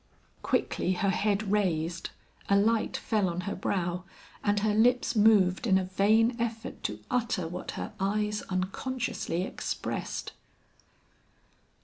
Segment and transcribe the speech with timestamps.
[0.41, 2.09] Quickly her head raised,
[2.49, 4.03] a light fell on her brow,
[4.43, 10.31] and her lips moved in a vain effort to utter what her eyes unconsciously expressed.